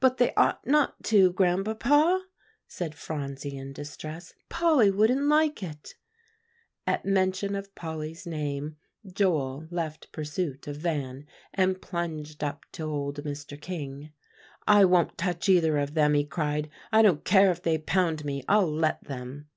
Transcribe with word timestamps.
"But 0.00 0.18
they 0.18 0.34
ought 0.34 0.66
not 0.66 1.02
to, 1.04 1.32
Grandpapa," 1.32 2.26
said 2.68 2.94
Phronsie 2.94 3.56
in 3.56 3.72
distress. 3.72 4.34
"Polly 4.50 4.90
wouldn't 4.90 5.22
like 5.24 5.62
it." 5.62 5.94
At 6.86 7.06
mention 7.06 7.54
of 7.54 7.74
Polly's 7.74 8.26
name 8.26 8.76
Joel 9.10 9.66
left 9.70 10.12
pursuit 10.12 10.66
of 10.66 10.76
Van, 10.76 11.24
and 11.54 11.80
plunged 11.80 12.44
up 12.44 12.66
to 12.72 12.82
old 12.82 13.24
Mr. 13.24 13.58
King. 13.58 14.12
"I 14.68 14.84
won't 14.84 15.16
touch 15.16 15.48
either 15.48 15.78
of 15.78 15.94
them," 15.94 16.12
he 16.12 16.26
cried; 16.26 16.68
"I 16.92 17.00
don't 17.00 17.24
care 17.24 17.50
if 17.50 17.62
they 17.62 17.78
pound 17.78 18.26
me; 18.26 18.44
I'll 18.50 18.70
let 18.70 19.04
them." 19.04 19.48